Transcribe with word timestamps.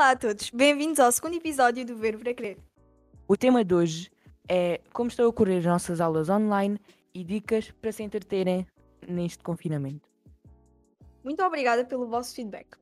Olá 0.00 0.12
a 0.12 0.16
todos, 0.16 0.48
bem-vindos 0.48 0.98
ao 0.98 1.12
segundo 1.12 1.34
episódio 1.34 1.84
do 1.84 1.94
Ver 1.94 2.18
para 2.18 2.32
Crer. 2.32 2.56
O 3.28 3.36
tema 3.36 3.62
de 3.62 3.74
hoje 3.74 4.10
é 4.48 4.80
como 4.94 5.10
estão 5.10 5.26
a 5.26 5.28
ocorrer 5.28 5.58
as 5.58 5.66
nossas 5.66 6.00
aulas 6.00 6.30
online 6.30 6.80
e 7.12 7.22
dicas 7.22 7.70
para 7.70 7.92
se 7.92 8.02
entreterem 8.02 8.66
neste 9.06 9.44
confinamento. 9.44 10.08
Muito 11.22 11.44
obrigada 11.44 11.84
pelo 11.84 12.08
vosso 12.08 12.34
feedback. 12.34 12.78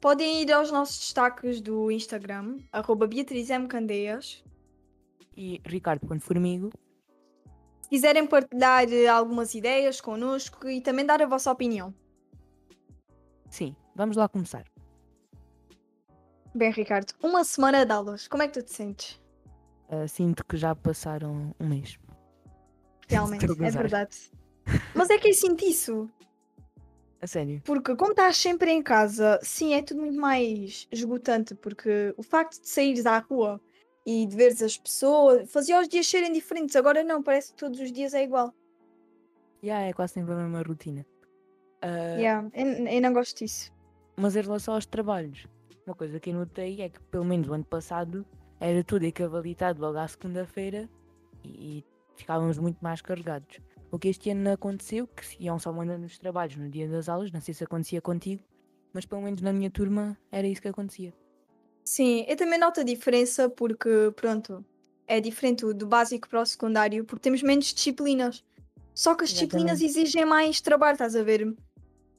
Podem 0.00 0.40
ir 0.40 0.50
aos 0.50 0.72
nossos 0.72 0.96
destaques 1.00 1.60
do 1.60 1.90
Instagram, 1.90 2.56
arroba 2.72 3.06
Beatriz 3.06 3.50
M. 3.50 3.68
Candeias. 3.68 4.42
E 5.36 5.60
Ricardo.formigo. 5.66 6.70
Se 7.82 7.90
quiserem 7.90 8.26
partilhar 8.26 8.90
eh, 8.90 9.06
algumas 9.06 9.54
ideias 9.54 10.00
connosco 10.00 10.66
e 10.66 10.80
também 10.80 11.04
dar 11.04 11.20
a 11.20 11.26
vossa 11.26 11.52
opinião. 11.52 11.94
Sim, 13.50 13.76
vamos 13.94 14.16
lá 14.16 14.26
começar. 14.30 14.71
Bem, 16.54 16.70
Ricardo, 16.70 17.12
uma 17.22 17.44
semana 17.44 17.84
de 17.86 17.92
aulas, 17.92 18.28
como 18.28 18.42
é 18.42 18.48
que 18.48 18.54
tu 18.60 18.62
te 18.62 18.72
sentes? 18.72 19.20
Uh, 19.88 20.06
sinto 20.06 20.44
que 20.44 20.56
já 20.56 20.74
passaram 20.74 21.54
um 21.58 21.66
mês. 21.66 21.98
Realmente, 23.08 23.44
é 23.62 23.70
verdade. 23.70 24.30
Mas 24.94 25.10
é 25.10 25.18
que 25.18 25.28
eu 25.28 25.34
sinto 25.34 25.64
isso, 25.64 26.08
A 27.20 27.26
sério. 27.26 27.60
porque 27.64 27.96
como 27.96 28.12
estás 28.12 28.36
sempre 28.36 28.70
em 28.70 28.82
casa, 28.82 29.38
sim, 29.42 29.74
é 29.74 29.82
tudo 29.82 30.00
muito 30.00 30.18
mais 30.18 30.86
esgotante, 30.92 31.54
porque 31.54 32.14
o 32.16 32.22
facto 32.22 32.60
de 32.60 32.68
saíres 32.68 33.06
à 33.06 33.18
rua 33.18 33.60
e 34.06 34.26
de 34.26 34.36
veres 34.36 34.62
as 34.62 34.76
pessoas 34.76 35.50
fazia 35.50 35.80
os 35.80 35.88
dias 35.88 36.06
serem 36.06 36.32
diferentes, 36.32 36.76
agora 36.76 37.02
não, 37.02 37.22
parece 37.22 37.52
que 37.52 37.58
todos 37.58 37.80
os 37.80 37.90
dias 37.90 38.14
é 38.14 38.22
igual. 38.22 38.54
Yeah, 39.64 39.86
é 39.86 39.92
quase 39.92 40.14
sempre 40.14 40.32
a 40.32 40.36
mesma 40.36 40.62
rotina. 40.62 41.06
Uh, 41.82 42.18
Yeah, 42.20 42.48
eu, 42.54 42.66
eu 42.86 43.00
não 43.00 43.12
gosto 43.12 43.38
disso. 43.38 43.72
Mas 44.16 44.36
em 44.36 44.42
relação 44.42 44.74
aos 44.74 44.86
trabalhos, 44.86 45.46
uma 45.86 45.94
coisa 45.94 46.18
que 46.20 46.30
eu 46.30 46.34
notei 46.34 46.80
é 46.80 46.88
que 46.88 47.00
pelo 47.00 47.24
menos 47.24 47.48
o 47.48 47.52
ano 47.52 47.64
passado 47.64 48.26
era 48.60 48.82
tudo 48.84 49.04
encavalitado 49.04 49.80
logo 49.80 49.98
à 49.98 50.06
segunda-feira 50.06 50.88
e, 51.44 51.84
ficávamos 52.14 52.58
muito 52.58 52.78
mais 52.80 53.00
carregados. 53.00 53.58
O 53.90 53.98
que 53.98 54.08
este 54.08 54.30
ano 54.30 54.52
aconteceu, 54.52 55.06
que 55.06 55.26
se 55.26 55.36
iam 55.40 55.58
só 55.58 55.72
mandando 55.72 56.06
os 56.06 56.18
trabalhos 56.18 56.56
no 56.56 56.68
dia 56.68 56.88
das 56.88 57.08
aulas, 57.08 57.32
não 57.32 57.40
sei 57.40 57.52
se 57.52 57.64
acontecia 57.64 58.00
contigo, 58.00 58.42
mas 58.92 59.04
pelo 59.04 59.22
menos 59.22 59.42
na 59.42 59.52
minha 59.52 59.70
turma 59.70 60.16
era 60.30 60.46
isso 60.46 60.62
que 60.62 60.68
acontecia. 60.68 61.12
Sim, 61.84 62.24
eu 62.28 62.36
também 62.36 62.58
noto 62.58 62.80
a 62.80 62.84
diferença 62.84 63.50
porque, 63.50 64.12
pronto, 64.14 64.64
é 65.06 65.20
diferente 65.20 65.64
do 65.74 65.86
básico 65.86 66.28
para 66.28 66.40
o 66.40 66.46
secundário 66.46 67.04
porque 67.04 67.22
temos 67.22 67.42
menos 67.42 67.66
disciplinas. 67.66 68.44
Só 68.94 69.14
que 69.14 69.24
as 69.24 69.30
disciplinas 69.30 69.80
exigem 69.80 70.24
mais 70.24 70.60
trabalho, 70.60 70.94
estás 70.94 71.16
a 71.16 71.22
ver? 71.22 71.54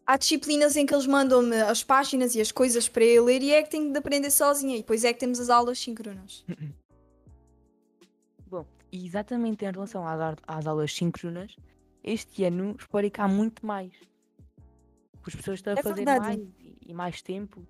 Há 0.05 0.17
disciplinas 0.17 0.75
em 0.75 0.85
que 0.85 0.93
eles 0.93 1.07
mandam-me 1.07 1.55
as 1.61 1.83
páginas 1.83 2.35
e 2.35 2.41
as 2.41 2.51
coisas 2.51 2.89
para 2.89 3.05
eu 3.05 3.23
ler 3.23 3.41
e 3.41 3.51
é 3.51 3.63
que 3.63 3.69
tenho 3.69 3.91
de 3.91 3.97
aprender 3.97 4.29
sozinha. 4.31 4.75
E 4.75 4.79
depois 4.79 5.03
é 5.05 5.13
que 5.13 5.19
temos 5.19 5.39
as 5.39 5.49
aulas 5.49 5.79
síncronas. 5.79 6.45
Bom, 8.47 8.65
e 8.91 9.05
exatamente 9.05 9.63
em 9.63 9.71
relação 9.71 10.05
às, 10.05 10.37
às 10.45 10.67
aulas 10.67 10.93
síncronas, 10.93 11.55
este 12.03 12.43
ano 12.43 12.75
reparei 12.77 13.09
que 13.09 13.21
há 13.21 13.27
muito 13.27 13.65
mais. 13.65 13.93
As 15.25 15.35
pessoas 15.35 15.59
estão 15.59 15.73
a 15.73 15.79
É 15.79 15.81
fazer 15.83 16.03
verdade. 16.03 16.19
mais 16.19 16.39
e, 16.85 16.93
mais 16.93 17.21
tempo. 17.21 17.65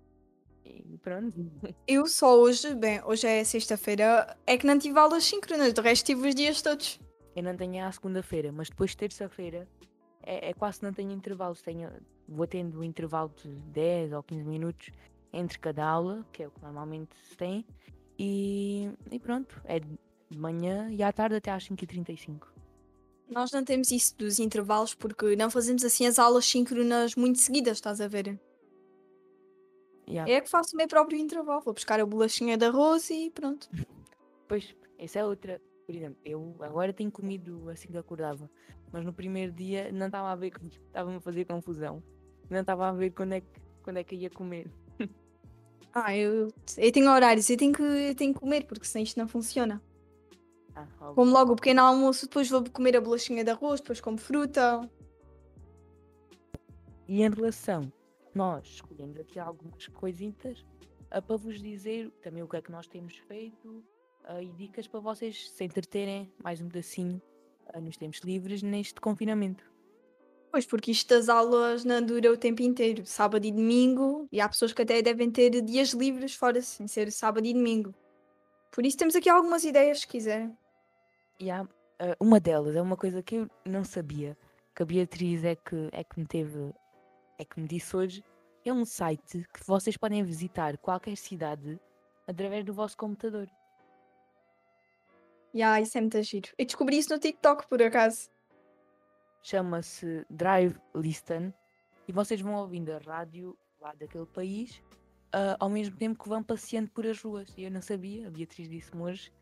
E 0.66 0.98
pronto. 0.98 1.36
Eu 1.88 2.08
só 2.08 2.40
hoje, 2.40 2.74
bem, 2.74 3.00
hoje 3.06 3.28
é 3.28 3.44
sexta-feira, 3.44 4.36
é 4.48 4.58
que 4.58 4.66
não 4.66 4.80
tive 4.80 4.98
aulas 4.98 5.24
síncronas, 5.24 5.72
de 5.72 5.82
resto 5.82 6.06
tive 6.08 6.30
os 6.30 6.34
dias 6.34 6.64
todos. 6.64 7.00
Eu 7.36 7.44
não 7.44 7.56
tenho 7.56 7.86
à 7.86 7.92
segunda-feira, 7.92 8.52
mas 8.52 8.70
depois 8.70 8.92
de 8.92 8.98
terça-feira 8.98 9.68
é, 10.24 10.50
é 10.50 10.54
quase 10.54 10.80
que 10.80 10.86
não 10.86 10.94
tenho 10.94 11.12
intervalos. 11.12 11.62
Tenho, 11.62 11.92
vou 12.34 12.48
tendo 12.48 12.80
um 12.80 12.84
intervalo 12.84 13.32
de 13.42 13.50
10 13.50 14.14
ou 14.14 14.24
15 14.24 14.44
minutos 14.44 14.92
entre 15.32 15.58
cada 15.60 15.86
aula, 15.86 16.26
que 16.32 16.44
é 16.44 16.48
o 16.48 16.52
que 16.52 16.62
normalmente 16.62 17.16
se 17.30 17.36
tem, 17.36 17.66
e, 18.18 18.92
e 19.12 19.20
pronto, 19.20 19.62
é 19.66 19.80
de 19.80 19.98
manhã 20.38 20.90
e 20.92 21.02
à 21.02 21.12
tarde 21.12 21.36
até 21.36 21.52
às 21.52 21.68
5h35. 21.68 22.48
Nós 23.30 23.52
não 23.52 23.64
temos 23.64 23.92
isso 23.92 24.16
dos 24.18 24.40
intervalos 24.40 24.94
porque 24.94 25.36
não 25.36 25.50
fazemos 25.50 25.84
assim 25.84 26.06
as 26.06 26.20
aulas 26.20 26.46
síncronas 26.46 27.16
muito 27.16 27.40
seguidas, 27.40 27.78
estás 27.78 28.00
a 28.00 28.08
ver? 28.08 28.40
Yeah. 30.08 30.32
É 30.32 30.42
que 30.42 30.50
faço 30.50 30.76
o 30.76 30.78
meu 30.78 30.88
próprio 30.88 31.18
intervalo. 31.18 31.62
Vou 31.62 31.74
buscar 31.74 32.00
a 32.00 32.06
bolachinha 32.06 32.58
de 32.58 32.66
arroz 32.66 33.10
e 33.10 33.30
pronto. 33.32 33.70
Pois, 34.48 34.76
essa 34.98 35.20
é 35.20 35.26
outra. 35.26 35.62
Por 35.86 35.96
exemplo, 35.96 36.20
eu 36.24 36.56
agora 36.60 36.94
tenho 36.94 37.12
comido 37.12 37.70
assim 37.70 37.88
que 37.90 37.98
acordava, 37.98 38.50
mas 38.92 39.04
no 39.04 39.14
primeiro 39.14 39.52
dia 39.52 39.92
não 39.92 40.08
estava 40.08 40.32
a 40.32 40.36
ver 40.36 40.52
que 40.52 40.60
estava-me 40.88 41.18
a 41.18 41.22
fazer 41.22 41.46
confusão. 41.46 42.04
Não 42.54 42.62
estava 42.62 42.88
a 42.88 42.92
ver 42.92 43.12
quando 43.12 43.34
é 43.34 43.42
que, 43.42 43.48
quando 43.84 43.98
é 43.98 44.04
que 44.04 44.16
ia 44.16 44.30
comer. 44.30 44.68
Ah, 45.96 46.18
eu, 46.18 46.48
eu 46.76 46.92
tenho 46.92 47.08
horários, 47.08 47.48
eu 47.52 47.56
tenho, 47.56 47.72
que, 47.72 47.84
eu 47.84 48.16
tenho 48.16 48.34
que 48.34 48.40
comer 48.40 48.66
porque 48.66 48.84
senão 48.84 49.04
isto 49.04 49.20
não 49.20 49.28
funciona. 49.28 49.80
Ah. 50.76 50.88
Como 51.14 51.32
logo 51.32 51.54
o 51.54 51.56
pequeno 51.56 51.82
almoço, 51.82 52.26
depois 52.26 52.50
vou 52.50 52.64
comer 52.72 52.98
a 52.98 53.02
bolachinha 53.02 53.44
de 53.44 53.52
arroz, 53.52 53.80
depois 53.80 54.02
como 54.02 54.18
fruta. 54.18 54.90
E 57.08 57.22
em 57.22 57.30
relação, 57.30 57.94
nós 58.34 58.68
escolhemos 58.68 59.20
aqui 59.20 59.38
algumas 59.38 59.86
coisitas 59.88 60.66
ah, 61.12 61.22
para 61.22 61.38
vos 61.38 61.62
dizer 61.62 62.10
também 62.24 62.42
o 62.42 62.48
que 62.48 62.58
é 62.58 62.62
que 62.62 62.72
nós 62.72 62.88
temos 62.88 63.16
feito 63.28 63.84
ah, 64.24 64.42
e 64.42 64.52
dicas 64.54 64.88
para 64.88 65.00
vocês 65.00 65.52
se 65.52 65.64
entreterem 65.64 66.32
mais 66.44 66.60
um 66.60 66.68
pedacinho 66.68 67.22
ah, 67.68 67.80
nos 67.80 67.98
tempos 67.98 68.20
livres 68.22 68.64
neste 68.64 69.00
confinamento. 69.00 69.73
Pois, 70.54 70.68
porque 70.68 70.92
isto 70.92 71.10
das 71.10 71.30
aulas 71.30 71.84
não 71.84 72.00
dura 72.00 72.32
o 72.32 72.38
tempo 72.38 72.62
inteiro, 72.62 73.08
sábado 73.08 73.44
e 73.44 73.52
domingo, 73.52 74.28
e 74.32 74.40
há 74.40 74.48
pessoas 74.48 74.72
que 74.72 74.84
até 74.84 75.02
devem 75.02 75.32
ter 75.32 75.50
dias 75.64 75.94
livres 75.94 76.36
fora, 76.36 76.62
sem 76.62 76.88
ser 76.88 77.12
sábado 77.12 77.48
e 77.48 77.54
domingo. 77.56 77.92
Por 78.72 78.86
isso 78.86 78.96
temos 78.96 79.16
aqui 79.16 79.28
algumas 79.28 79.64
ideias, 79.64 80.02
se 80.02 80.08
quiserem. 80.08 80.56
E 81.40 81.50
há, 81.50 81.68
ah, 81.98 82.16
uma 82.20 82.40
delas 82.40 82.76
é 82.76 82.82
uma 82.84 82.96
coisa 82.96 83.24
que 83.24 83.38
eu 83.38 83.50
não 83.66 83.84
sabia, 83.84 84.38
que 84.76 84.84
a 84.84 84.86
Beatriz 84.86 85.44
é 85.44 85.56
que, 85.56 85.90
é 85.92 86.04
que 86.04 86.20
me 86.20 86.28
teve, 86.28 86.72
é 87.40 87.46
que 87.46 87.60
me 87.60 87.68
disse 87.68 87.98
hoje. 87.98 88.24
É 88.64 88.72
um 88.72 88.86
site 88.86 89.48
que 89.52 89.66
vocês 89.66 89.98
podem 89.98 90.24
visitar 90.24 90.78
qualquer 90.78 91.18
cidade 91.18 91.80
através 92.28 92.64
do 92.64 92.76
vosso 92.76 92.96
computador. 92.96 93.50
E 95.52 95.64
ah, 95.64 95.82
isso 95.82 95.98
é 95.98 96.02
muito 96.02 96.22
giro. 96.22 96.50
Eu 96.60 96.66
descobri 96.66 97.00
isso 97.00 97.12
no 97.12 97.18
TikTok, 97.18 97.68
por 97.68 97.82
acaso. 97.82 98.30
Chama-se 99.44 100.26
Drive 100.30 100.76
Listen 100.96 101.54
e 102.08 102.12
vocês 102.12 102.42
vão 102.42 102.56
ouvindo 102.56 102.92
a 102.92 102.98
rádio 102.98 103.56
lá 103.80 103.94
daquele 103.94 104.26
país 104.26 104.82
ah, 105.34 105.58
ao 105.60 105.70
mesmo 105.70 105.98
tempo 105.98 106.22
que 106.22 106.30
vão 106.30 106.44
passeando 106.44 106.92
por 106.92 107.08
as 107.08 107.20
ruas. 107.20 107.50
E 107.58 107.64
eu 107.64 107.72
não 107.72 107.82
sabia, 107.82 108.28
a 108.28 108.30
Beatriz 108.30 108.70
disse-me 108.70 109.02
hoje, 109.02 109.34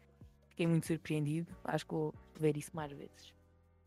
fiquei 0.47 0.65
muito 0.65 0.87
surpreendido. 0.87 1.53
Acho 1.65 1.85
que 1.85 1.93
vou 1.93 2.13
ver 2.39 2.55
isso 2.55 2.71
mais 2.73 2.91
vezes. 2.93 3.33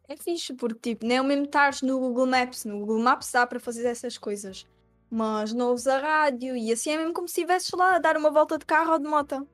É 0.06 0.16
fixe, 0.18 0.52
porque 0.52 0.90
tipo, 0.90 1.06
nem 1.06 1.16
é 1.16 1.20
o 1.22 1.24
mesmo 1.24 1.46
estares 1.46 1.80
no 1.80 1.98
Google 1.98 2.26
Maps. 2.26 2.66
No 2.66 2.78
Google 2.80 3.02
Maps 3.02 3.32
dá 3.32 3.46
para 3.46 3.58
fazer 3.58 3.86
essas 3.86 4.18
coisas. 4.18 4.66
Mas 5.10 5.54
não 5.54 5.72
usa 5.72 5.98
rádio 5.98 6.54
e 6.54 6.70
assim 6.70 6.90
é 6.90 6.98
mesmo 6.98 7.14
como 7.14 7.26
se 7.26 7.40
estivesses 7.40 7.70
lá 7.72 7.96
a 7.96 7.98
dar 7.98 8.16
uma 8.16 8.30
volta 8.30 8.58
de 8.58 8.66
carro 8.66 8.92
ou 8.92 8.98
de 8.98 9.06
moto. 9.06 9.48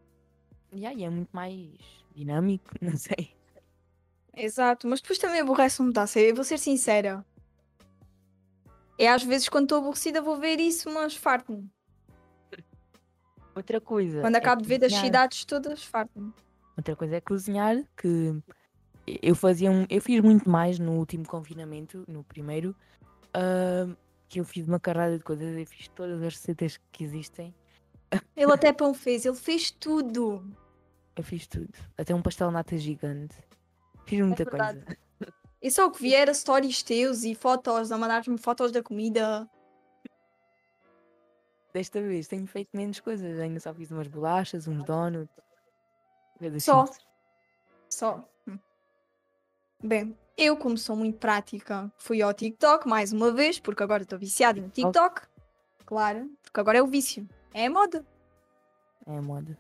E 0.73 0.85
aí 0.85 1.05
é 1.05 1.11
muito 1.11 1.31
mais 1.33 1.71
dinâmico, 2.15 2.71
não 2.83 2.97
sei. 2.97 3.40
Exato, 4.43 4.89
mas 4.89 5.01
depois 5.01 5.19
também 5.19 5.41
aborrece-me 5.41 5.89
mudança. 5.89 6.19
Eu 6.21 6.35
vou 6.35 6.45
ser 6.45 6.59
sincera. 6.59 7.25
É 8.99 9.09
às 9.09 9.23
vezes 9.23 9.49
quando 9.49 9.65
estou 9.65 9.79
aborrecida 9.79 10.21
vou 10.23 10.37
ver 10.39 10.59
isso, 10.61 10.91
mas 10.91 11.15
farto-me. 11.17 11.69
Outra 13.55 13.81
coisa. 13.81 14.21
Quando 14.21 14.35
é 14.37 14.39
acabo 14.39 14.63
de 14.63 14.69
ver 14.69 14.79
das 14.79 14.93
cozinhar. 14.93 15.05
cidades 15.07 15.45
todas, 15.45 15.83
farto-me. 15.85 16.33
Outra 16.77 16.97
coisa 16.97 17.17
é 17.17 17.21
cozinhar, 17.21 17.77
que 17.97 18.35
eu 19.23 19.35
fazia 19.35 19.71
um, 19.71 19.87
eu 19.91 20.01
fiz 20.01 20.21
muito 20.21 20.49
mais 20.49 20.79
no 20.79 20.93
último 20.93 21.27
confinamento, 21.27 22.05
no 22.09 22.23
primeiro, 22.25 22.75
ah, 23.35 23.87
que 24.29 24.41
eu 24.41 24.45
fiz 24.45 24.67
uma 24.67 24.79
carrada 24.81 25.19
de 25.19 25.25
coisas, 25.25 25.57
eu 25.59 25.67
fiz 25.67 25.89
todas 25.89 26.23
as 26.23 26.35
receitas 26.35 26.79
que 26.93 27.05
existem, 27.05 27.55
Ele 28.37 28.53
até 28.53 28.73
pão 28.73 28.95
fez, 28.95 29.25
ele 29.27 29.37
fez 29.37 29.71
tudo. 29.71 30.43
eu 31.17 31.23
fiz 31.25 31.47
tudo, 31.47 31.73
até 31.99 32.15
um 32.15 32.23
pastel 32.23 32.51
nata 32.51 32.77
gigante, 32.79 33.37
fiz 34.11 34.21
muita 34.21 34.45
verdade. 34.45 34.85
coisa. 34.85 35.01
E 35.63 35.71
só 35.71 35.87
o 35.87 35.91
que 35.91 36.03
vier, 36.03 36.35
stories 36.35 36.83
teus 36.83 37.23
e 37.23 37.35
fotos, 37.35 37.93
a 37.93 37.99
mandar-me 37.99 38.39
fotos 38.39 38.73
da 38.73 38.83
comida. 38.83 39.49
Desta 41.73 42.01
vez 42.01 42.27
tenho 42.27 42.47
feito 42.47 42.71
menos 42.75 42.99
coisas, 42.99 43.39
ainda 43.39 43.61
só 43.61 43.73
fiz 43.73 43.91
umas 43.91 44.09
bolachas, 44.09 44.67
uns 44.67 44.83
donuts, 44.85 45.29
Só. 46.59 46.87
simples. 46.87 47.07
Só. 47.89 48.29
Hum. 48.49 48.59
Bem, 49.83 50.19
eu, 50.37 50.57
como 50.57 50.77
sou 50.77 50.97
muito 50.97 51.19
prática, 51.19 51.93
fui 51.97 52.23
ao 52.23 52.33
TikTok 52.33 52.89
mais 52.89 53.13
uma 53.13 53.31
vez, 53.31 53.61
porque 53.61 53.83
agora 53.83 54.03
estou 54.03 54.19
viciada 54.19 54.61
no 54.61 54.71
TikTok. 54.71 55.23
Claro, 55.85 56.31
porque 56.43 56.59
agora 56.59 56.79
é 56.79 56.83
o 56.83 56.87
vício. 56.87 57.29
É 57.53 57.67
a 57.67 57.71
moda. 57.71 58.05
É 59.07 59.17
a 59.17 59.23
moda. 59.23 59.59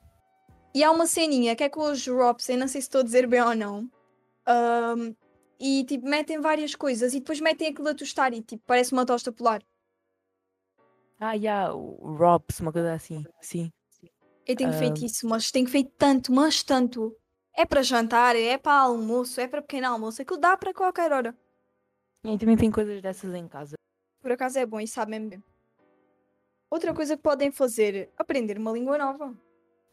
E 0.74 0.82
há 0.82 0.90
uma 0.90 1.06
ceninha 1.06 1.54
que 1.54 1.64
é 1.64 1.68
com 1.68 1.82
os 1.82 2.04
drops, 2.04 2.48
eu 2.48 2.56
não 2.56 2.66
sei 2.66 2.80
se 2.80 2.86
estou 2.86 3.02
a 3.02 3.04
dizer 3.04 3.26
bem 3.26 3.42
ou 3.42 3.54
não. 3.54 3.90
Ahm, 4.46 5.14
e 5.58 5.84
tipo, 5.84 6.06
metem 6.08 6.40
várias 6.40 6.74
coisas 6.74 7.12
e 7.14 7.20
depois 7.20 7.40
metem 7.40 7.68
aquilo 7.68 7.88
a 7.88 7.94
tostar 7.94 8.32
e 8.32 8.42
tipo, 8.42 8.62
parece 8.66 8.92
uma 8.92 9.06
tosta 9.06 9.32
polar. 9.32 9.62
Ah, 11.18 11.36
já, 11.36 11.72
o 11.74 12.16
Robs, 12.16 12.60
uma 12.60 12.72
coisa 12.72 12.94
assim, 12.94 13.24
sim. 13.42 13.70
Eu 14.46 14.56
tenho 14.56 14.72
feito 14.72 15.02
Ah, 15.02 15.06
isso, 15.06 15.28
mas 15.28 15.50
tenho 15.50 15.68
feito 15.68 15.92
tanto, 15.96 16.32
mas 16.32 16.62
tanto. 16.62 17.14
É 17.54 17.66
para 17.66 17.82
jantar, 17.82 18.34
é 18.36 18.56
para 18.56 18.80
almoço, 18.82 19.40
é 19.40 19.46
para 19.46 19.60
pequeno 19.62 19.88
almoço, 19.88 20.22
aquilo 20.22 20.38
dá 20.40 20.56
para 20.56 20.72
qualquer 20.72 21.12
hora. 21.12 21.36
e 22.24 22.38
também 22.38 22.56
tem 22.56 22.70
coisas 22.70 23.00
dessas 23.02 23.34
em 23.34 23.46
casa. 23.46 23.74
Por 24.22 24.32
acaso 24.32 24.58
é 24.58 24.66
bom 24.66 24.80
e 24.80 24.88
sabe 24.88 25.10
mesmo 25.12 25.30
bem. 25.30 25.44
Outra 26.70 26.94
coisa 26.94 27.16
que 27.16 27.22
podem 27.22 27.50
fazer, 27.52 28.10
aprender 28.16 28.56
uma 28.58 28.72
língua 28.72 28.96
nova. 28.96 29.36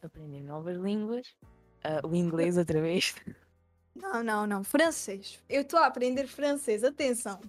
Aprender 0.02 0.40
novas 0.42 0.76
línguas. 0.78 1.36
Ah, 1.84 2.00
o 2.06 2.14
inglês 2.14 2.56
outra 2.56 2.80
vez. 2.80 3.14
Não, 4.00 4.22
não, 4.22 4.46
não, 4.46 4.64
francês. 4.64 5.40
Eu 5.48 5.62
estou 5.62 5.78
a 5.80 5.86
aprender 5.86 6.26
francês, 6.28 6.84
atenção. 6.84 7.40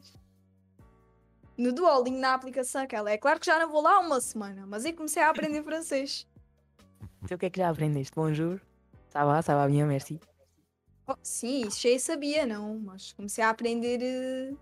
No 1.56 1.72
Duolingo, 1.72 2.18
na 2.18 2.34
aplicação 2.34 2.82
aquela. 2.82 3.12
É 3.12 3.18
claro 3.18 3.40
que 3.40 3.46
já 3.46 3.60
não 3.60 3.70
vou 3.70 3.82
lá 3.82 4.00
uma 4.00 4.20
semana, 4.20 4.66
mas 4.66 4.84
eu 4.84 4.94
comecei 4.94 5.22
a 5.22 5.30
aprender 5.30 5.64
francês. 5.64 6.28
Então 7.24 7.36
o 7.36 7.40
que 7.40 7.46
é 7.46 7.50
que 7.50 7.60
já 7.60 7.70
aprendeste? 7.70 8.16
Bonjour. 8.16 8.60
Ça 9.10 9.26
va, 9.26 9.42
ça 9.42 9.56
va 9.56 9.68
bien, 9.68 9.86
merci. 9.86 10.20
Oh, 11.08 11.16
sim, 11.24 11.68
isso 11.68 11.82
já 11.82 12.00
sabia, 12.00 12.46
não, 12.46 12.80
mas 12.80 13.14
comecei 13.14 13.44
a 13.44 13.50
aprender 13.50 14.00
eh, 14.02 14.54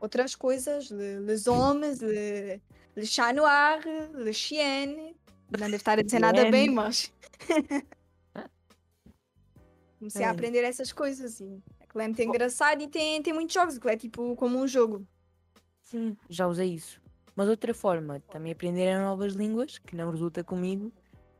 outras 0.00 0.34
coisas. 0.34 0.90
Le, 0.90 1.20
les 1.20 1.46
hommes, 1.46 2.00
le, 2.00 2.60
le 2.96 3.06
chat 3.06 3.32
noir, 3.32 3.80
le 4.12 4.32
chien. 4.32 5.14
Não 5.50 5.60
deve 5.60 5.76
estar 5.76 5.98
a 5.98 6.02
dizer 6.02 6.18
nada 6.18 6.50
bem, 6.50 6.70
mas. 6.70 7.12
comecei 10.06 10.24
a 10.24 10.28
É. 10.28 10.30
aprender 10.30 10.62
essas 10.62 10.92
coisas 10.92 11.40
e 11.40 11.62
aquilo 11.80 12.02
é 12.02 12.06
muito 12.06 12.22
engraçado 12.22 12.82
e 12.82 12.88
tem, 12.88 13.20
tem 13.22 13.32
muitos 13.32 13.54
jogos, 13.54 13.76
aquilo 13.76 13.92
é 13.92 13.96
tipo 13.96 14.36
como 14.36 14.58
um 14.58 14.66
jogo. 14.66 15.06
Sim, 15.82 16.16
já 16.28 16.46
usei 16.46 16.74
isso. 16.74 17.00
Mas 17.34 17.48
outra 17.48 17.74
forma 17.74 18.18
de 18.18 18.26
também 18.26 18.52
aprender 18.52 18.98
novas 18.98 19.34
línguas, 19.34 19.78
que 19.78 19.94
não 19.94 20.10
resulta 20.10 20.42
comigo, 20.42 20.92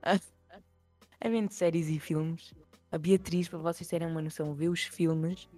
é 1.21 1.29
vendo 1.29 1.51
séries 1.53 1.89
e 1.89 1.99
filmes. 1.99 2.53
A 2.93 2.99
Beatriz, 2.99 3.49
para 3.49 3.59
vocês 3.59 3.89
terem 3.89 4.09
uma 4.09 4.21
noção, 4.23 4.55
vê 4.55 4.69
os 4.69 4.83
filmes 4.83 5.49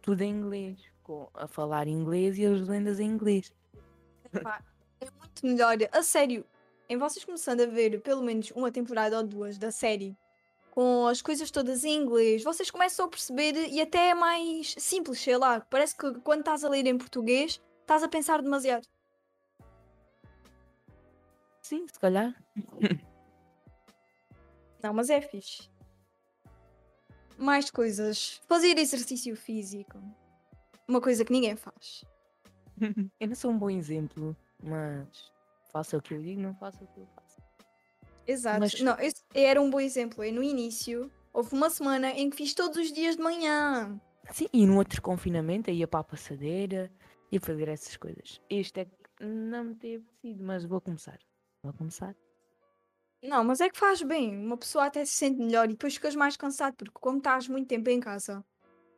tudo 0.00 0.22
em 0.22 0.30
inglês, 0.30 0.78
com, 1.02 1.28
a 1.34 1.46
falar 1.46 1.86
inglês 1.86 2.38
e 2.38 2.46
as 2.46 2.66
lendas 2.66 2.98
em 2.98 3.06
inglês. 3.06 3.52
É 4.32 5.10
muito 5.18 5.46
melhor. 5.46 5.76
A 5.92 6.02
sério, 6.02 6.44
em 6.88 6.96
vocês 6.96 7.24
começando 7.24 7.60
a 7.60 7.66
ver 7.66 8.00
pelo 8.00 8.22
menos 8.22 8.50
uma 8.52 8.70
temporada 8.72 9.18
ou 9.18 9.22
duas 9.22 9.58
da 9.58 9.70
série 9.70 10.16
com 10.78 11.08
as 11.08 11.20
coisas 11.20 11.50
todas 11.50 11.82
em 11.82 12.00
inglês, 12.00 12.44
vocês 12.44 12.70
começam 12.70 13.06
a 13.06 13.08
perceber 13.08 13.66
e 13.68 13.80
até 13.80 14.10
é 14.10 14.14
mais 14.14 14.76
simples, 14.78 15.18
sei 15.18 15.36
lá. 15.36 15.58
Parece 15.58 15.96
que 15.96 16.20
quando 16.20 16.38
estás 16.38 16.62
a 16.62 16.68
ler 16.68 16.86
em 16.86 16.96
português, 16.96 17.60
estás 17.80 18.04
a 18.04 18.08
pensar 18.08 18.40
demasiado. 18.40 18.86
Sim, 21.60 21.84
se 21.88 21.98
calhar. 21.98 22.32
Não, 24.80 24.94
mas 24.94 25.10
é 25.10 25.20
fixe. 25.20 25.68
Mais 27.36 27.72
coisas. 27.72 28.40
Fazer 28.46 28.78
exercício 28.78 29.34
físico. 29.34 29.98
Uma 30.86 31.00
coisa 31.00 31.24
que 31.24 31.32
ninguém 31.32 31.56
faz. 31.56 32.04
Eu 33.18 33.26
não 33.26 33.34
sou 33.34 33.50
um 33.50 33.58
bom 33.58 33.68
exemplo, 33.68 34.36
mas 34.62 35.32
faça 35.72 35.96
o 35.96 36.00
que 36.00 36.14
eu 36.14 36.22
digo, 36.22 36.40
não 36.40 36.54
faça 36.54 36.84
o 36.84 36.86
que 36.86 37.00
eu 37.00 37.06
faço. 37.16 37.27
Exato. 38.28 38.60
Mas- 38.60 38.80
Não, 38.80 38.98
esse 39.00 39.22
era 39.34 39.60
um 39.60 39.70
bom 39.70 39.80
exemplo. 39.80 40.22
Eu, 40.22 40.32
no 40.34 40.42
início, 40.42 41.10
houve 41.32 41.54
uma 41.54 41.70
semana 41.70 42.10
em 42.10 42.28
que 42.28 42.36
fiz 42.36 42.52
todos 42.54 42.76
os 42.76 42.92
dias 42.92 43.16
de 43.16 43.22
manhã. 43.22 43.98
Sim, 44.30 44.46
e 44.52 44.66
no 44.66 44.76
outro 44.76 45.00
confinamento 45.00 45.70
ia 45.70 45.88
para 45.88 46.00
a 46.00 46.04
passadeira, 46.04 46.92
ia 47.32 47.40
fazer 47.40 47.68
essas 47.68 47.96
coisas. 47.96 48.38
Este 48.50 48.80
é 48.80 48.84
que 48.84 49.24
não 49.24 49.64
me 49.64 49.74
teve 49.74 50.04
sido, 50.20 50.44
mas 50.44 50.64
vou 50.66 50.80
começar. 50.80 51.18
Vou 51.62 51.72
começar. 51.72 52.14
Não, 53.22 53.42
mas 53.42 53.60
é 53.62 53.68
que 53.70 53.78
faz 53.78 54.02
bem. 54.02 54.36
Uma 54.36 54.56
pessoa 54.58 54.84
até 54.84 55.04
se 55.04 55.12
sente 55.14 55.40
melhor 55.40 55.64
e 55.64 55.72
depois 55.72 55.94
ficas 55.94 56.14
mais 56.14 56.36
cansado, 56.36 56.74
porque 56.76 56.92
como 57.00 57.18
estás 57.18 57.48
muito 57.48 57.66
tempo 57.66 57.88
em 57.88 57.98
casa, 57.98 58.44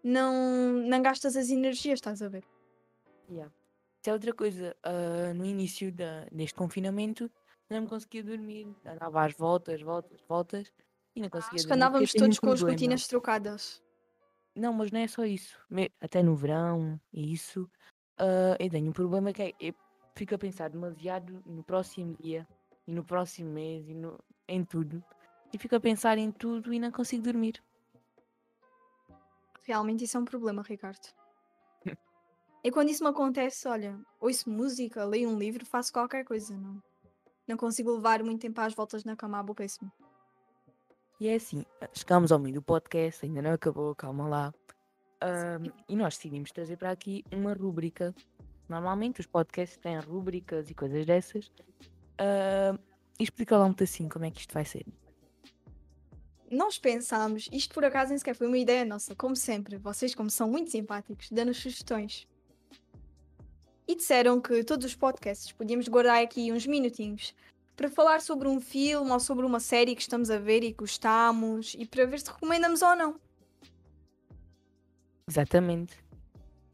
não, 0.02 0.34
não 0.72 1.00
gastas 1.00 1.36
as 1.36 1.48
energias, 1.50 1.98
estás 1.98 2.20
a 2.20 2.28
ver? 2.28 2.44
Yeah. 3.30 3.50
Isso 4.02 4.10
é 4.10 4.12
outra 4.12 4.32
coisa. 4.34 4.76
ah, 4.82 5.32
no 5.34 5.44
início 5.46 5.92
da, 5.92 6.26
deste 6.32 6.54
confinamento, 6.54 7.30
não 7.70 7.82
me 7.82 7.88
conseguia 7.88 8.22
dormir. 8.24 8.74
Andava 8.84 9.24
às 9.24 9.34
voltas, 9.34 9.80
voltas, 9.80 10.20
voltas. 10.28 10.72
E 11.14 11.20
não 11.20 11.28
conseguia 11.30 11.56
Acho 11.56 11.64
que 11.64 11.68
dormir. 11.68 11.82
andávamos 11.82 12.08
eu 12.08 12.12
tenho 12.12 12.24
um 12.24 12.28
todos 12.28 12.38
com 12.40 12.50
as 12.50 12.60
rotinas 12.62 13.06
trocadas. 13.06 13.82
Não, 14.54 14.72
mas 14.72 14.90
não 14.90 15.00
é 15.00 15.08
só 15.08 15.24
isso. 15.24 15.58
Até 16.00 16.22
no 16.22 16.34
verão 16.36 17.00
isso. 17.12 17.70
ah, 18.18 18.56
eu 18.58 18.68
tenho 18.70 18.88
um 18.90 18.92
problema 18.92 19.32
que 19.32 19.42
é. 19.42 19.54
Eu 19.60 19.74
fico 20.14 20.34
a 20.34 20.38
pensar 20.38 20.68
demasiado 20.68 21.42
no 21.46 21.62
próximo 21.62 22.16
dia 22.20 22.46
e 22.86 22.92
no 22.92 23.04
próximo 23.04 23.50
mês 23.50 23.88
e 23.88 23.94
no, 23.94 24.18
em 24.48 24.64
tudo. 24.64 25.02
E 25.52 25.58
fico 25.58 25.76
a 25.76 25.80
pensar 25.80 26.18
em 26.18 26.30
tudo 26.30 26.72
e 26.72 26.78
não 26.78 26.90
consigo 26.90 27.22
dormir. 27.22 27.62
Realmente 29.64 30.04
isso 30.04 30.16
é 30.16 30.20
um 30.20 30.24
problema, 30.24 30.62
Ricardo. 30.62 31.06
E 32.62 32.70
quando 32.70 32.90
isso 32.90 33.02
me 33.02 33.08
acontece, 33.08 33.66
olha, 33.66 33.98
ouço 34.20 34.50
música, 34.50 35.02
leio 35.04 35.30
um 35.30 35.38
livro, 35.38 35.64
faço 35.64 35.90
qualquer 35.90 36.24
coisa, 36.26 36.54
não. 36.54 36.82
Não 37.50 37.56
consigo 37.56 37.92
levar 37.92 38.22
muito 38.22 38.42
tempo 38.42 38.60
às 38.60 38.72
voltas 38.74 39.02
na 39.02 39.16
cama, 39.16 39.40
aborrece-me. 39.40 39.90
E 41.18 41.26
é 41.26 41.34
assim, 41.34 41.64
chegámos 41.92 42.30
ao 42.30 42.38
meio 42.38 42.54
do 42.54 42.62
podcast, 42.62 43.26
ainda 43.26 43.42
não 43.42 43.54
acabou, 43.54 43.92
calma 43.92 44.28
lá. 44.28 44.54
Ahm, 45.20 45.64
e 45.88 45.96
nós 45.96 46.16
decidimos 46.16 46.52
trazer 46.52 46.76
para 46.76 46.92
aqui 46.92 47.24
uma 47.32 47.52
rúbrica. 47.52 48.14
Normalmente 48.68 49.18
os 49.18 49.26
podcasts 49.26 49.76
têm 49.78 49.98
rúbricas 49.98 50.70
e 50.70 50.74
coisas 50.74 51.04
dessas. 51.04 51.50
E 53.18 53.24
explica 53.24 53.58
lá 53.58 53.66
um 53.66 53.74
assim 53.82 54.08
como 54.08 54.24
é 54.26 54.30
que 54.30 54.38
isto 54.38 54.54
vai 54.54 54.64
ser. 54.64 54.86
Nós 56.48 56.78
pensámos, 56.78 57.48
isto 57.50 57.74
por 57.74 57.84
acaso 57.84 58.10
nem 58.10 58.18
sequer 58.18 58.36
foi 58.36 58.46
uma 58.46 58.58
ideia 58.58 58.84
nossa, 58.84 59.12
como 59.16 59.34
sempre, 59.34 59.76
vocês 59.76 60.14
como 60.14 60.30
são 60.30 60.48
muito 60.48 60.70
simpáticos, 60.70 61.28
dando 61.32 61.52
sugestões. 61.52 62.28
E 63.90 63.96
disseram 63.96 64.40
que 64.40 64.62
todos 64.62 64.86
os 64.86 64.94
podcasts 64.94 65.50
podíamos 65.50 65.88
guardar 65.88 66.22
aqui 66.22 66.52
uns 66.52 66.64
minutinhos 66.64 67.34
para 67.76 67.90
falar 67.90 68.20
sobre 68.20 68.46
um 68.46 68.60
filme 68.60 69.10
ou 69.10 69.18
sobre 69.18 69.44
uma 69.44 69.58
série 69.58 69.96
que 69.96 70.00
estamos 70.00 70.30
a 70.30 70.38
ver 70.38 70.62
e 70.62 70.72
gostamos 70.72 71.74
e 71.76 71.84
para 71.84 72.06
ver 72.06 72.20
se 72.20 72.30
recomendamos 72.30 72.82
ou 72.82 72.94
não. 72.94 73.20
Exatamente. 75.28 75.98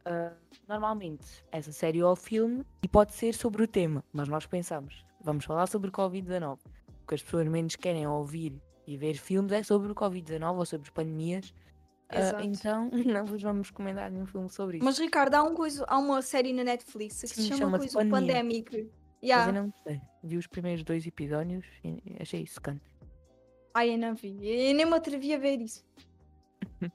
Ah, 0.05 0.35
normalmente, 0.69 1.25
essa 1.51 1.73
série 1.73 2.03
ou 2.03 2.15
filme, 2.15 2.67
e 2.83 2.87
pode 2.87 3.15
ser 3.15 3.33
sobre 3.33 3.62
o 3.62 3.67
tema, 3.67 4.05
mas 4.12 4.29
nós 4.29 4.45
pensamos, 4.45 5.02
vamos 5.19 5.47
falar 5.47 5.69
sobre 5.69 5.90
Covid-19. 5.90 6.59
O 7.02 7.07
que 7.09 7.14
as 7.14 7.23
pessoas 7.23 7.49
menos 7.49 7.76
querem 7.76 8.07
ouvir 8.07 8.52
e 8.87 8.95
ver 8.99 9.14
filmes 9.14 9.52
é 9.52 9.62
sobre 9.62 9.90
o 9.90 9.95
Covid-19 9.95 10.55
ou 10.55 10.67
sobre 10.67 10.90
pandemias. 10.90 11.55
Exato. 12.13 12.45
então, 12.45 12.91
não 13.05 13.25
vos 13.27 13.43
vamos 13.43 13.69
recomendar 13.69 14.11
nenhum 14.11 14.27
filme 14.27 14.49
sobre 14.51 14.77
isso. 14.79 14.85
Mas 14.85 14.99
Ricardo, 14.99 15.35
há, 15.35 15.43
um 15.43 15.55
coisa, 15.55 15.85
há 15.89 15.99
uma 15.99 16.23
série 16.23 16.53
na 16.53 16.63
Netflix 16.65 17.21
que 17.23 17.29
se 17.29 17.43
Sim, 17.43 17.49
chama 17.49 17.59
chama-se 17.79 17.93
coisa. 17.95 18.11
Pandemic. 18.11 18.83
Mas 18.83 19.07
Yeah. 19.23 19.49
eu 19.49 19.55
não 19.63 19.71
gostei. 19.71 20.01
Vi 20.23 20.37
os 20.37 20.47
primeiros 20.47 20.85
dois 20.85 21.05
episódios 21.07 21.65
e 21.83 22.01
achei 22.21 22.43
isso 22.43 22.61
canto. 22.61 22.85
Ai, 23.75 23.95
eu 23.95 23.99
não 23.99 24.15
vi. 24.15 24.37
Eu 24.41 24.75
nem 24.75 24.87
me 24.87 24.95
atrevi 24.95 25.35
a 25.35 25.39
ver 25.39 25.59
isso. 25.61 25.85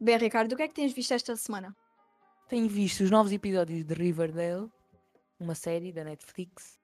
Bem, 0.00 0.16
Ricardo, 0.18 0.52
o 0.52 0.56
que 0.56 0.62
é 0.64 0.68
que 0.68 0.74
tens 0.74 0.92
visto 0.92 1.12
esta 1.14 1.34
semana? 1.36 1.74
Tenho 2.48 2.68
visto 2.68 3.02
os 3.02 3.10
novos 3.10 3.32
episódios 3.32 3.84
de 3.84 3.94
Riverdale, 3.94 4.68
uma 5.40 5.54
série 5.54 5.92
da 5.92 6.04
Netflix. 6.04 6.78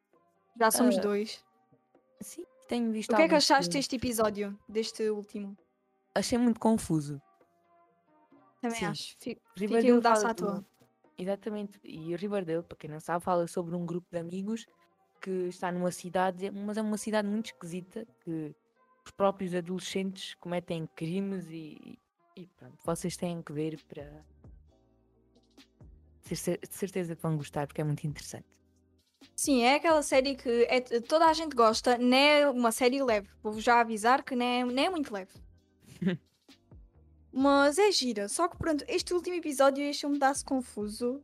Já 0.58 0.70
somos 0.70 0.96
Ah, 0.98 1.02
dois. 1.02 1.44
Sim, 2.20 2.44
tenho 2.68 2.90
visto 2.90 3.12
O 3.12 3.16
que 3.16 3.22
é 3.22 3.28
que 3.28 3.34
achaste 3.34 3.70
deste 3.72 3.96
episódio, 3.96 4.58
deste 4.68 5.10
último? 5.10 5.56
Achei 6.14 6.38
muito 6.38 6.60
confuso. 6.60 7.20
Também 8.60 8.78
Sim. 8.78 8.84
acho. 8.86 9.16
Fi- 9.18 9.40
Fiquei 9.56 9.66
Riverdale 9.66 9.96
pedaço 9.96 10.20
fala 10.22 10.30
à 10.30 10.34
toa. 10.34 10.66
Exatamente. 11.18 11.80
E 11.84 12.14
o 12.14 12.16
Riverdale, 12.18 12.62
para 12.62 12.76
quem 12.76 12.90
não 12.90 13.00
sabe, 13.00 13.24
fala 13.24 13.46
sobre 13.46 13.74
um 13.74 13.84
grupo 13.84 14.06
de 14.10 14.18
amigos 14.18 14.66
que 15.20 15.30
está 15.48 15.70
numa 15.70 15.90
cidade, 15.92 16.50
mas 16.50 16.76
é 16.76 16.82
uma 16.82 16.98
cidade 16.98 17.28
muito 17.28 17.46
esquisita, 17.46 18.06
que 18.24 18.54
os 19.04 19.10
próprios 19.12 19.54
adolescentes 19.54 20.34
cometem 20.34 20.86
crimes 20.96 21.46
e, 21.48 21.98
e 22.36 22.46
pronto, 22.56 22.76
vocês 22.84 23.16
têm 23.16 23.40
que 23.42 23.52
ver 23.52 23.80
para 23.84 24.24
de 26.24 26.36
certeza 26.70 27.14
que 27.14 27.22
vão 27.22 27.36
gostar, 27.36 27.66
porque 27.66 27.80
é 27.80 27.84
muito 27.84 28.06
interessante. 28.06 28.46
Sim, 29.36 29.62
é 29.62 29.74
aquela 29.76 30.02
série 30.02 30.34
que 30.34 30.64
é- 30.68 30.80
toda 31.00 31.26
a 31.26 31.32
gente 31.32 31.54
gosta, 31.54 31.98
não 31.98 32.16
é 32.16 32.48
uma 32.48 32.72
série 32.72 33.02
leve. 33.02 33.28
Vou-vos 33.42 33.62
já 33.62 33.80
avisar 33.80 34.22
que 34.24 34.34
não 34.34 34.44
é, 34.46 34.64
não 34.64 34.82
é 34.82 34.88
muito 34.90 35.12
leve. 35.12 35.32
Mas 37.32 37.78
é 37.78 37.90
gira. 37.90 38.28
Só 38.28 38.48
que 38.48 38.56
pronto, 38.58 38.84
este 38.88 39.14
último 39.14 39.36
episódio 39.36 39.82
deixou-me 39.84 40.18
dar-se 40.18 40.44
confuso 40.44 41.22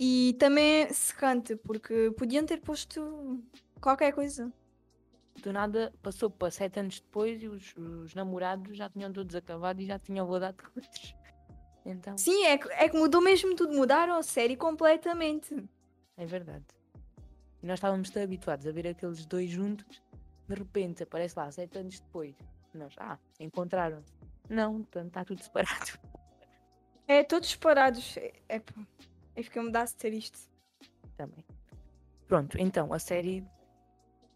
e 0.00 0.34
também 0.38 0.88
secante, 0.92 1.54
porque 1.56 2.10
podiam 2.12 2.44
ter 2.46 2.60
posto 2.60 3.42
qualquer 3.80 4.12
coisa. 4.12 4.52
Do 5.42 5.52
nada 5.52 5.92
passou 6.02 6.30
para 6.30 6.50
sete 6.50 6.80
anos 6.80 7.00
depois 7.00 7.42
e 7.42 7.48
os, 7.48 7.74
os 7.76 8.14
namorados 8.14 8.76
já 8.76 8.88
tinham 8.88 9.12
todos 9.12 9.34
acabado 9.36 9.80
e 9.80 9.86
já 9.86 9.98
tinham 9.98 10.26
rodado 10.26 10.64
outros. 10.74 11.14
Então, 11.86 12.18
Sim, 12.18 12.44
é, 12.44 12.58
que- 12.58 12.68
é 12.72 12.88
que 12.88 12.96
mudou 12.98 13.20
mesmo 13.20 13.54
tudo. 13.54 13.72
Mudaram 13.72 14.16
a 14.16 14.22
série 14.22 14.56
completamente. 14.56 15.54
é 16.16 16.26
verdade. 16.26 16.64
E 17.62 17.66
nós 17.66 17.74
estávamos 17.78 18.10
tão 18.10 18.22
habituados 18.22 18.66
a 18.66 18.72
ver 18.72 18.86
aqueles 18.88 19.24
dois 19.26 19.50
juntos 19.50 20.00
de 20.48 20.54
repente 20.54 21.02
aparece 21.02 21.38
lá 21.38 21.50
sete 21.52 21.76
anos 21.78 22.00
depois. 22.00 22.34
Nós, 22.74 22.94
ah, 22.98 23.18
encontraram. 23.40 24.02
Não, 24.48 24.82
portanto 24.82 25.08
está 25.08 25.24
tudo 25.24 25.42
separado. 25.42 25.98
É, 27.06 27.24
todos 27.24 27.48
separados. 27.48 28.16
É, 28.48 28.58
pá. 28.60 28.74
Eu 29.34 29.44
fiquei 29.44 29.62
a 29.62 29.64
mudar 29.64 29.82
a 29.82 29.86
ter 29.86 30.12
isto. 30.12 30.38
Também. 31.16 31.44
Pronto, 32.26 32.58
então 32.58 32.92
a 32.92 32.98
série 32.98 33.46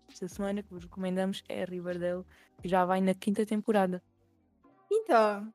esta 0.08 0.28
semana 0.28 0.62
que 0.62 0.70
vos 0.72 0.84
recomendamos 0.84 1.42
é 1.48 1.64
Riverdale, 1.64 2.24
que 2.60 2.68
já 2.68 2.84
vai 2.84 3.00
na 3.00 3.14
quinta 3.14 3.46
temporada. 3.46 4.02
Então, 4.90 5.52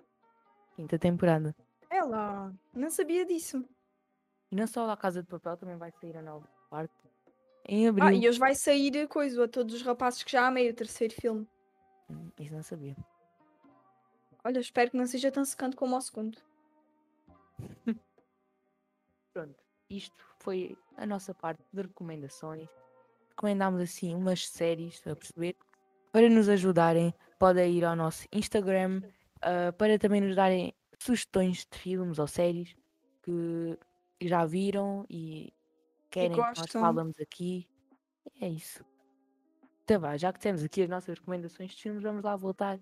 Quinta 0.76 0.98
temporada. 0.98 1.56
é 1.90 2.04
lá. 2.04 2.52
Não 2.74 2.90
sabia 2.90 3.26
disso. 3.26 3.64
E 4.52 4.56
não 4.56 4.66
só 4.66 4.90
a 4.90 4.98
Casa 4.98 5.22
de 5.22 5.28
Papel, 5.28 5.58
também 5.58 5.78
vai 5.78 5.92
sair 5.92 6.18
a 6.18 6.22
nova 6.22 6.48
parte. 6.70 6.94
Em 7.68 7.88
abril. 7.88 8.06
Ah, 8.06 8.14
e 8.14 8.28
hoje 8.28 8.40
vai 8.40 8.56
sair 8.56 9.08
coisa 9.08 9.44
a 9.44 9.48
todos 9.48 9.76
os 9.76 9.82
rapazes 9.82 10.24
que 10.24 10.32
já 10.32 10.48
amei 10.48 10.70
o 10.70 10.74
terceiro 10.74 11.14
filme. 11.14 11.48
Isso 12.40 12.54
não 12.54 12.64
sabia. 12.64 12.96
Olha, 14.44 14.60
espero 14.60 14.92
que 14.92 14.98
não 14.98 15.06
seja 15.06 15.32
tão 15.32 15.44
secante 15.44 15.76
como 15.76 15.96
o 15.98 16.02
segundo. 16.02 16.38
Pronto, 19.34 19.56
isto 19.90 20.24
foi 20.40 20.78
a 20.96 21.06
nossa 21.06 21.34
parte 21.34 21.64
de 21.74 21.82
recomendações. 21.82 22.70
Recomendámos 23.30 23.82
assim 23.82 24.16
umas 24.16 24.48
séries, 24.48 25.06
a 25.06 25.16
perceber? 25.16 25.56
Para 26.12 26.30
nos 26.30 26.50
ajudarem, 26.50 27.14
podem 27.38 27.78
ir 27.78 27.86
ao 27.86 27.96
nosso 27.96 28.28
Instagram 28.32 29.02
ah, 29.42 29.72
para 29.74 30.00
também 30.00 30.22
nos 30.22 30.36
darem 30.36 30.74
sugestões 31.00 31.66
de 31.72 31.78
filmes 31.78 32.20
ou 32.20 32.28
séries 32.28 32.76
que 33.24 33.78
já 34.22 34.46
viram 34.46 35.06
e 35.10 35.54
querem 36.10 36.32
que 36.32 36.38
nós 36.38 36.72
falamos 36.72 37.20
aqui. 37.20 37.68
É 38.42 38.48
isso. 38.48 38.84
Então 39.88 40.02
vá, 40.02 40.18
já 40.18 40.34
que 40.34 40.40
temos 40.42 40.62
aqui 40.66 40.82
as 40.82 40.90
nossas 40.90 41.18
recomendações 41.18 41.72
de 41.72 41.82
filmes, 41.82 42.04
vamos 42.04 42.22
lá 42.22 42.36
voltar 42.36 42.78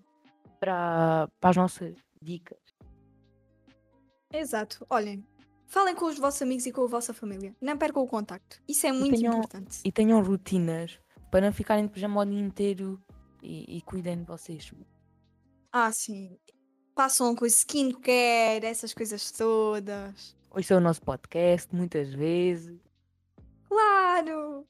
para, 0.58 1.28
para 1.38 1.50
as 1.50 1.56
nossas 1.56 1.94
dicas. 2.20 2.58
Exato. 4.32 4.84
Olhem, 4.90 5.24
falem 5.66 5.94
com 5.94 6.06
os 6.06 6.18
vossos 6.18 6.42
amigos 6.42 6.66
e 6.66 6.72
com 6.72 6.82
a 6.82 6.88
vossa 6.88 7.14
família. 7.14 7.54
Não 7.60 7.78
percam 7.78 8.02
o 8.02 8.08
contacto. 8.08 8.60
Isso 8.66 8.88
é 8.88 8.92
muito 8.92 9.14
tenham- 9.14 9.34
importante. 9.34 9.80
e 9.84 9.92
tenham 9.92 10.20
rotinas 10.20 10.98
para 11.30 11.46
não 11.46 11.52
ficarem 11.52 11.86
de 11.86 11.92
pijama 11.92 12.20
o 12.22 12.24
dia 12.24 12.40
inteiro 12.40 13.00
e, 13.40 13.76
e 13.76 13.82
cuidem 13.82 14.18
de 14.18 14.24
vocês. 14.24 14.72
Ah, 15.70 15.92
sim. 15.92 16.36
Passam 16.92 17.36
com 17.36 17.46
skincare, 17.46 18.64
essas 18.66 18.92
coisas 18.92 19.30
todas. 19.30 20.36
Hoje 20.50 20.72
é 20.72 20.76
o 20.76 20.80
nosso 20.80 21.02
podcast, 21.02 21.72
muitas 21.72 22.12
vezes. 22.12 22.80
Claro! 23.68 24.66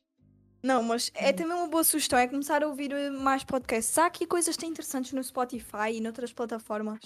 Não, 0.67 0.83
mas 0.83 1.13
é 1.15 1.31
Hum. 1.31 1.33
também 1.33 1.57
uma 1.57 1.69
boa 1.69 1.85
sugestão, 1.85 2.19
é 2.19 2.27
começar 2.27 2.65
a 2.65 2.67
ouvir 2.67 2.91
eh, 2.91 3.09
mais 3.09 3.45
podcasts. 3.45 3.97
Há 3.99 4.07
aqui 4.07 4.27
coisas 4.27 4.57
tão 4.57 4.69
interessantes 4.69 5.13
no 5.13 5.23
Spotify 5.23 5.93
e 5.93 6.01
noutras 6.01 6.33
plataformas. 6.33 6.99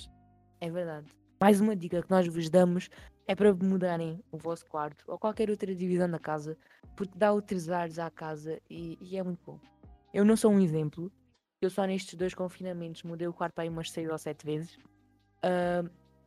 É 0.62 0.71
verdade. 0.71 1.07
Mais 1.43 1.61
uma 1.61 1.76
dica 1.76 2.02
que 2.02 2.11
nós 2.11 2.26
vos 2.26 2.49
damos 2.49 2.88
é 3.29 3.35
para 3.35 3.52
mudarem 3.52 4.25
o 4.33 4.38
vosso 4.38 4.64
quarto 4.64 5.05
ou 5.07 5.19
qualquer 5.19 5.50
outra 5.50 5.75
divisão 5.75 6.09
da 6.11 6.19
casa, 6.19 6.57
porque 6.97 7.19
dá 7.19 7.35
outros 7.35 7.69
ares 7.69 7.99
à 7.99 8.11
casa 8.11 8.59
e, 8.71 8.97
e 8.99 9.19
é 9.19 9.23
muito 9.23 9.40
bom. 9.45 9.61
Eu 10.14 10.25
não 10.25 10.38
sou 10.38 10.50
um 10.50 10.59
exemplo, 10.59 11.12
eu 11.61 11.69
só 11.69 11.85
nestes 11.85 12.14
dois 12.14 12.33
confinamentos 12.33 13.02
mudei 13.02 13.29
o 13.29 13.33
quarto 13.35 13.59
aí 13.59 13.69
umas 13.69 13.90
seis 13.90 14.09
ou 14.09 14.17
sete 14.17 14.43
vezes. 14.47 14.79
Ah, 15.43 15.85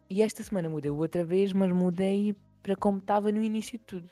e 0.07 0.21
esta 0.21 0.43
semana 0.43 0.69
mudei 0.69 0.91
outra 0.91 1.25
vez, 1.25 1.51
mas 1.51 1.71
mudei 1.71 2.35
para 2.61 2.75
como 2.75 2.99
estava 2.99 3.31
no 3.31 3.41
início 3.41 3.79
de 3.79 3.85
tudo. 3.85 4.09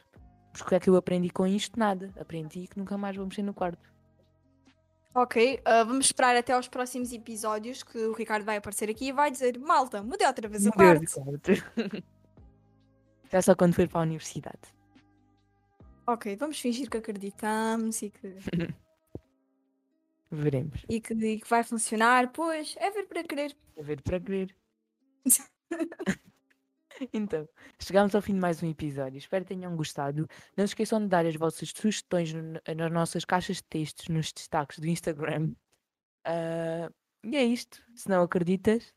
Porque 0.52 0.64
o 0.64 0.68
que 0.68 0.76
é 0.76 0.80
que 0.80 0.90
eu 0.90 0.96
aprendi 0.96 1.30
com 1.30 1.48
isto? 1.48 1.80
Nada. 1.80 2.12
Aprendi 2.20 2.68
que 2.68 2.78
nunca 2.78 2.98
mais 2.98 3.16
vou 3.16 3.26
mexer 3.26 3.42
no 3.44 3.54
quarto. 3.54 3.92
Ok, 5.14 5.62
ah, 5.66 5.84
vamos 5.84 6.06
esperar 6.06 6.38
até 6.38 6.54
aos 6.54 6.70
próximos 6.70 7.12
episódios 7.12 7.84
que 7.84 7.98
o 7.98 8.14
Ricardo 8.14 8.46
vai 8.46 8.58
aparecer 8.58 8.90
aqui 8.90 9.08
e 9.08 9.12
vai 9.12 9.30
dizer: 9.30 9.60
Malta, 9.60 10.02
mudei 10.02 10.26
outra 10.26 10.48
vez 10.48 10.66
o 10.66 10.72
quarto. 10.72 11.04
Já 13.30 13.42
só 13.42 13.56
quando 13.56 13.74
for 13.74 13.88
para 13.88 14.00
a 14.00 14.04
universidade. 14.04 14.60
Ok, 16.08 16.36
vamos 16.38 16.60
fingir 16.60 16.90
que 16.90 16.98
acreditamos 16.98 18.02
e 18.02 18.10
que, 18.10 18.36
Veremos. 20.32 20.86
e 20.90 21.00
que, 21.02 21.14
e 21.14 21.40
que 21.40 21.50
vai 21.50 21.64
funcionar. 21.64 22.32
Pois, 22.32 22.76
é 22.78 22.90
ver 22.92 23.04
para 23.04 23.24
crer. 23.24 23.56
A 23.78 23.82
ver 23.82 24.02
para 24.02 24.20
crer. 24.20 24.56
então, 27.14 27.48
chegámos 27.80 28.14
ao 28.16 28.22
fim 28.22 28.34
de 28.34 28.40
mais 28.40 28.62
um 28.62 28.70
episódio. 28.70 29.18
Espero 29.18 29.44
que 29.46 29.54
tenham 29.56 29.76
gostado. 29.76 30.28
Não 30.56 30.66
se 30.68 30.72
esqueçam 30.72 31.00
de 31.02 31.08
dar 31.08 31.26
as 31.26 31.36
vossas 31.36 31.70
sugestões 31.76 32.34
no- 32.34 32.60
nas 32.76 32.92
nossas 32.92 33.26
caixas 33.26 33.58
de 33.58 33.64
textos, 33.64 34.08
nos 34.08 34.32
destaques 34.32 34.80
do 34.80 34.88
Instagram. 34.88 35.52
Ah, 36.26 36.92
e 37.24 37.36
é 37.36 37.44
isto. 37.44 37.82
Se 37.96 38.10
não 38.10 38.22
acreditas, 38.24 38.94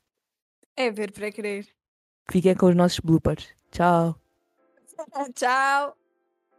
É 0.76 0.90
ver 0.90 1.12
para 1.12 1.30
crer. 1.32 1.66
fiquem 2.30 2.54
com 2.54 2.66
os 2.66 2.74
nossos 2.76 3.00
bloopers. 3.00 3.48
Tchau. 3.70 4.18
Tchau! 5.34 5.96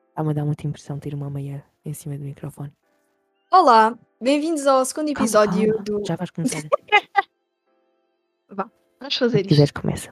Está-me 0.10 0.30
a 0.32 0.34
dar 0.34 0.46
muita 0.46 0.66
impressão 0.68 0.98
ter 1.00 1.14
uma 1.14 1.30
meia 1.30 1.64
em 1.84 1.94
cima 1.94 2.18
do 2.18 2.24
microfone. 2.24 2.74
Olá, 3.52 3.98
bem-vindos 4.20 4.66
ao 4.66 4.84
segundo 4.86 5.14
Calma, 5.14 5.26
episódio 5.26 5.68
calma. 5.70 5.84
do. 5.84 6.06
Já 6.06 6.16
vais 6.16 6.32
começar. 6.32 6.62
Vamos 8.50 9.14
Se 9.14 9.20
fazer 9.20 9.40
isto. 9.42 9.50
quiseres, 9.50 9.72
começa. 9.72 10.10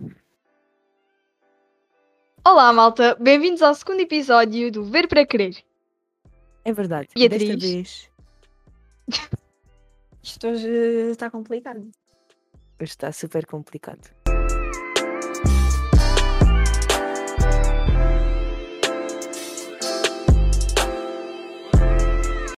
Olá, 2.46 2.74
malta, 2.74 3.16
bem-vindos 3.20 3.62
ao 3.62 3.74
segundo 3.74 4.02
episódio 4.02 4.72
do 4.72 4.84
Ver 4.84 5.08
para 5.08 5.26
Crer. 5.26 5.56
É 6.66 6.74
verdade. 6.74 7.08
Desta 7.16 7.38
Beatriz. 7.38 7.62
vez 7.62 8.10
Isto 10.22 10.48
hoje 10.48 10.68
está 11.12 11.30
complicado. 11.30 11.80
hoje 12.80 12.92
está 12.92 13.12
super 13.12 13.46
complicado. 13.46 14.10